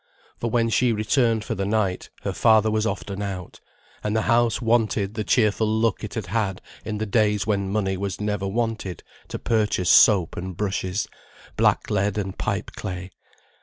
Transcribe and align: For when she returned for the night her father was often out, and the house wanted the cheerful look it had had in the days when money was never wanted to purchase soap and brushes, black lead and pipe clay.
For 0.39 0.49
when 0.49 0.69
she 0.69 0.91
returned 0.93 1.43
for 1.43 1.53
the 1.53 1.63
night 1.67 2.09
her 2.23 2.33
father 2.33 2.71
was 2.71 2.87
often 2.87 3.21
out, 3.21 3.59
and 4.03 4.15
the 4.15 4.23
house 4.23 4.59
wanted 4.59 5.13
the 5.13 5.23
cheerful 5.23 5.67
look 5.67 6.03
it 6.03 6.15
had 6.15 6.25
had 6.25 6.59
in 6.83 6.97
the 6.97 7.05
days 7.05 7.45
when 7.45 7.69
money 7.69 7.97
was 7.97 8.19
never 8.19 8.47
wanted 8.47 9.03
to 9.27 9.37
purchase 9.37 9.91
soap 9.91 10.35
and 10.35 10.57
brushes, 10.57 11.07
black 11.55 11.91
lead 11.91 12.17
and 12.17 12.39
pipe 12.39 12.71
clay. 12.71 13.11